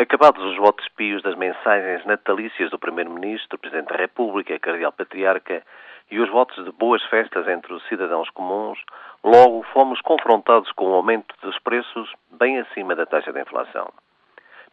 Acabados 0.00 0.44
os 0.44 0.56
votos 0.56 0.86
pios 0.90 1.20
das 1.24 1.34
mensagens 1.34 2.06
natalícias 2.06 2.70
do 2.70 2.78
Primeiro-Ministro, 2.78 3.58
Presidente 3.58 3.88
da 3.88 3.96
República, 3.96 4.56
Cardeal 4.56 4.92
Patriarca 4.92 5.60
e 6.08 6.20
os 6.20 6.30
votos 6.30 6.64
de 6.64 6.70
boas 6.70 7.02
festas 7.06 7.48
entre 7.48 7.72
os 7.72 7.84
cidadãos 7.88 8.30
comuns, 8.30 8.78
logo 9.24 9.64
fomos 9.72 10.00
confrontados 10.00 10.70
com 10.70 10.84
o 10.84 10.94
aumento 10.94 11.34
dos 11.42 11.58
preços 11.58 12.08
bem 12.30 12.60
acima 12.60 12.94
da 12.94 13.06
taxa 13.06 13.32
de 13.32 13.40
inflação. 13.40 13.92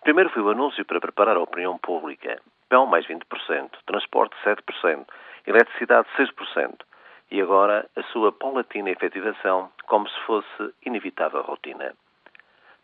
Primeiro 0.03 0.29
foi 0.29 0.43
o 0.43 0.49
anúncio 0.51 0.85
para 0.85 1.01
preparar 1.01 1.37
a 1.37 1.41
opinião 1.41 1.75
pública. 1.79 2.39
Pão 2.69 2.85
mais 2.85 3.07
20%, 3.07 3.71
transporte 3.87 4.35
7%, 4.45 5.07
eletricidade 5.47 6.07
6%. 6.19 6.81
E 7.31 7.41
agora 7.41 7.89
a 7.95 8.03
sua 8.13 8.31
paulatina 8.31 8.91
efetivação 8.91 9.71
como 9.87 10.07
se 10.07 10.19
fosse 10.21 10.75
inevitável 10.85 11.41
rotina. 11.41 11.95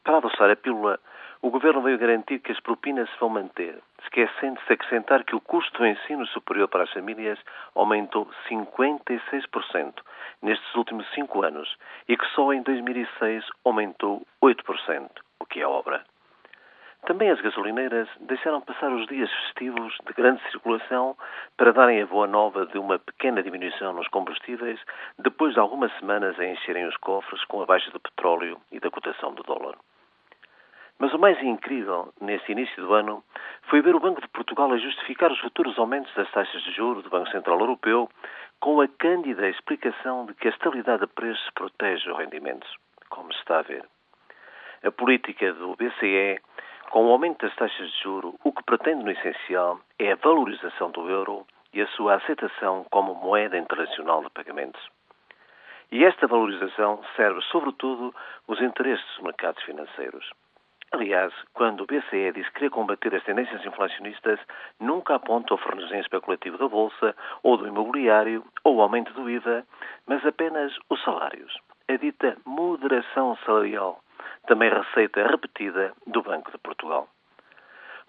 Para 0.03 0.17
adoçar 0.17 0.49
a 0.49 0.55
pílula, 0.55 0.99
o 1.43 1.49
Governo 1.49 1.81
veio 1.81 1.97
garantir 1.97 2.39
que 2.39 2.51
as 2.51 2.59
propinas 2.59 3.09
se 3.09 3.19
vão 3.19 3.29
manter, 3.29 3.79
esquecendo-se 4.03 4.71
acrescentar 4.71 5.23
que 5.23 5.35
o 5.35 5.41
custo 5.41 5.75
do 5.79 5.87
ensino 5.87 6.25
superior 6.27 6.67
para 6.67 6.83
as 6.83 6.91
famílias 6.91 7.39
aumentou 7.73 8.29
56% 8.47 9.93
nestes 10.43 10.75
últimos 10.75 11.11
cinco 11.15 11.43
anos 11.43 11.75
e 12.07 12.15
que 12.15 12.25
só 12.35 12.53
em 12.53 12.61
2006 12.61 13.43
aumentou 13.65 14.21
8%, 14.43 15.09
o 15.39 15.45
que 15.47 15.61
é 15.61 15.67
obra. 15.67 16.03
Também 17.07 17.31
as 17.31 17.41
gasolineiras 17.41 18.07
deixaram 18.19 18.61
passar 18.61 18.91
os 18.91 19.07
dias 19.07 19.31
festivos 19.31 19.97
de 20.05 20.13
grande 20.13 20.39
circulação 20.51 21.17
para 21.57 21.73
darem 21.73 22.03
a 22.03 22.05
boa 22.05 22.27
nova 22.27 22.67
de 22.67 22.77
uma 22.77 22.99
pequena 22.99 23.41
diminuição 23.41 23.93
nos 23.93 24.07
combustíveis, 24.09 24.79
depois 25.17 25.55
de 25.55 25.59
algumas 25.59 25.91
semanas 25.97 26.39
a 26.39 26.45
encherem 26.45 26.85
os 26.85 26.95
cofres 26.97 27.43
com 27.45 27.63
a 27.63 27.65
baixa 27.65 27.89
do 27.89 27.99
petróleo 27.99 28.61
e 28.71 28.79
da 28.79 28.91
cotação 28.91 29.33
do 29.33 29.41
dólar. 29.41 29.75
Mas 31.01 31.11
o 31.15 31.17
mais 31.17 31.41
incrível 31.41 32.13
nesse 32.21 32.51
início 32.51 32.79
do 32.85 32.93
ano 32.93 33.23
foi 33.63 33.81
ver 33.81 33.95
o 33.95 33.99
Banco 33.99 34.21
de 34.21 34.27
Portugal 34.27 34.71
a 34.71 34.77
justificar 34.77 35.31
os 35.31 35.39
futuros 35.39 35.79
aumentos 35.79 36.13
das 36.13 36.29
taxas 36.29 36.61
de 36.61 36.71
juros 36.73 37.03
do 37.03 37.09
Banco 37.09 37.27
Central 37.31 37.59
Europeu 37.59 38.07
com 38.59 38.79
a 38.79 38.87
cândida 38.87 39.49
explicação 39.49 40.27
de 40.27 40.35
que 40.35 40.47
a 40.47 40.51
estabilidade 40.51 41.01
de 41.01 41.07
preços 41.07 41.49
protege 41.55 42.07
os 42.07 42.15
rendimentos, 42.15 42.71
como 43.09 43.33
se 43.33 43.39
está 43.39 43.57
a 43.57 43.61
ver. 43.63 43.83
A 44.83 44.91
política 44.91 45.51
do 45.53 45.75
BCE, 45.75 46.39
com 46.91 47.07
o 47.07 47.11
aumento 47.11 47.47
das 47.47 47.55
taxas 47.55 47.91
de 47.91 48.03
juro, 48.03 48.35
o 48.43 48.51
que 48.51 48.61
pretende 48.61 49.03
no 49.03 49.09
essencial 49.09 49.79
é 49.97 50.11
a 50.11 50.17
valorização 50.17 50.91
do 50.91 51.09
euro 51.09 51.47
e 51.73 51.81
a 51.81 51.87
sua 51.87 52.17
aceitação 52.17 52.85
como 52.91 53.15
moeda 53.15 53.57
internacional 53.57 54.21
de 54.21 54.29
pagamentos. 54.29 54.87
E 55.91 56.05
esta 56.05 56.27
valorização 56.27 57.01
serve, 57.15 57.41
sobretudo, 57.51 58.13
os 58.47 58.61
interesses 58.61 59.03
dos 59.15 59.23
mercados 59.23 59.63
financeiros. 59.63 60.29
Aliás, 60.93 61.33
quando 61.53 61.81
o 61.81 61.85
BCE 61.85 62.33
diz 62.33 62.49
querer 62.49 62.69
combater 62.69 63.15
as 63.15 63.23
tendências 63.23 63.65
inflacionistas, 63.65 64.37
nunca 64.77 65.15
aponta 65.15 65.53
o 65.53 65.57
fornecimento 65.57 66.03
especulativo 66.03 66.57
da 66.57 66.67
Bolsa 66.67 67.15
ou 67.43 67.55
do 67.55 67.65
imobiliário 67.65 68.43
ou 68.65 68.75
o 68.75 68.81
aumento 68.81 69.13
do 69.13 69.29
IVA, 69.29 69.65
mas 70.05 70.25
apenas 70.25 70.77
os 70.89 71.01
salários. 71.01 71.57
A 71.87 71.95
dita 71.95 72.35
moderação 72.45 73.37
salarial, 73.45 74.03
também 74.47 74.69
receita 74.69 75.25
repetida 75.25 75.93
do 76.05 76.21
Banco 76.21 76.51
de 76.51 76.57
Portugal. 76.57 77.07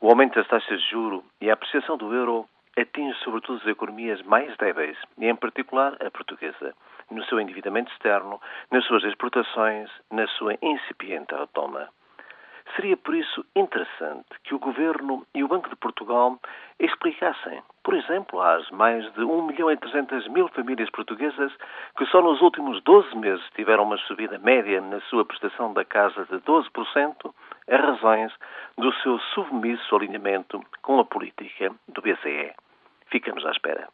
O 0.01 0.09
aumento 0.09 0.35
das 0.35 0.49
taxas 0.49 0.81
de 0.83 0.91
juro 0.91 1.25
e 1.41 1.51
a 1.51 1.55
apreciação 1.55 1.97
do 1.97 2.13
euro 2.13 2.49
atinge 2.77 3.17
sobretudo 3.21 3.61
as 3.61 3.67
economias 3.69 4.21
mais 4.23 4.57
débeis, 4.57 4.99
e 5.19 5.29
em 5.29 5.37
particular 5.37 5.97
a 6.05 6.11
portuguesa, 6.11 6.75
no 7.13 7.25
seu 7.27 7.39
endividamento 7.39 7.93
externo, 7.93 8.41
nas 8.73 8.85
suas 8.87 9.05
exportações, 9.05 9.89
na 10.11 10.27
sua 10.27 10.57
incipiente 10.61 11.33
retoma. 11.33 11.89
Seria 12.77 12.97
por 12.97 13.15
isso 13.15 13.45
interessante 13.55 14.29
que 14.45 14.55
o 14.55 14.59
Governo 14.59 15.27
e 15.35 15.45
o 15.45 15.49
Banco 15.49 15.69
de 15.69 15.77
Portugal 15.77 16.39
explicassem, 16.79 17.63
por 17.83 17.95
exemplo, 17.95 18.41
às 18.41 18.69
mais 18.71 19.05
de 19.13 19.25
1 19.25 19.47
milhão 19.47 19.71
e 19.71 19.77
300 19.77 20.29
mil 20.29 20.49
famílias 20.49 20.91
portuguesas 20.91 21.53
que 21.97 22.07
só 22.07 22.23
nos 22.23 22.41
últimos 22.41 22.83
12 22.83 23.17
meses 23.17 23.45
tiveram 23.55 23.85
uma 23.85 23.99
subida 23.99 24.39
média 24.39 24.81
na 24.81 25.01
sua 25.03 25.25
prestação 25.25 25.73
da 25.73 25.85
casa 25.85 26.25
de 26.27 26.37
12%, 26.39 27.35
as 27.69 27.81
razões 27.81 28.33
do 28.79 28.93
seu 29.03 29.19
submisso 29.35 29.95
alinhamento 29.95 30.61
com 30.81 30.99
a 30.99 31.05
política 31.05 31.73
do 31.89 32.01
BCE. 32.01 32.53
Ficamos 33.11 33.45
à 33.45 33.51
espera. 33.51 33.89